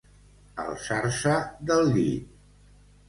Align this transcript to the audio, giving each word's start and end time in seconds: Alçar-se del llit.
Alçar-se 0.63 1.35
del 1.73 1.93
llit. 1.93 2.33